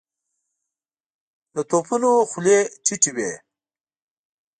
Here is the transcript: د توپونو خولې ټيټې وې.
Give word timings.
د 1.55 1.57
توپونو 1.69 2.11
خولې 2.29 2.57
ټيټې 2.85 3.11
وې. 3.15 3.31